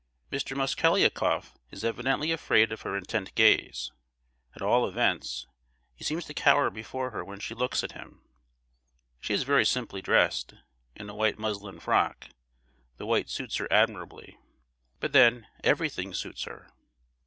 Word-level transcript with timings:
Mr. 0.31 0.57
Mosgliakoff 0.57 1.55
is 1.69 1.83
evidently 1.83 2.31
afraid 2.31 2.71
of 2.71 2.81
her 2.81 2.97
intent 2.97 3.35
gaze; 3.35 3.91
at 4.55 4.61
all 4.63 4.87
events, 4.87 5.45
he 5.93 6.03
seems 6.03 6.25
to 6.25 6.33
cower 6.33 6.71
before 6.71 7.11
her 7.11 7.23
when 7.23 7.39
she 7.39 7.53
looks 7.53 7.83
at 7.83 7.91
him. 7.91 8.19
She 9.19 9.35
is 9.35 9.43
very 9.43 9.63
simply 9.63 10.01
dressed, 10.01 10.55
in 10.95 11.07
a 11.07 11.13
white 11.13 11.37
muslin 11.37 11.79
frock—the 11.79 13.05
white 13.05 13.29
suits 13.29 13.57
her 13.57 13.67
admirably. 13.71 14.39
But 14.99 15.13
then, 15.13 15.45
everything 15.63 16.15
suits 16.15 16.45
her! 16.45 16.67